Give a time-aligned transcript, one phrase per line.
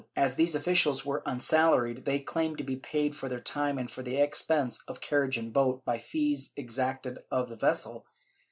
[0.15, 4.01] As these officials were unsalaried, they claimed to be paid for their time and for
[4.01, 8.07] the expense of a carriage and boat, by fees exacted of the vessel.